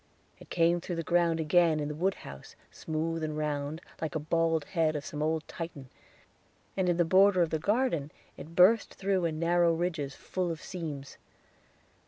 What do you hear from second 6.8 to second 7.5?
in the border